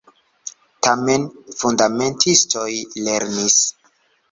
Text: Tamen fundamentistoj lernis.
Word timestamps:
Tamen 0.87 1.27
fundamentistoj 1.59 2.67
lernis. 3.11 3.61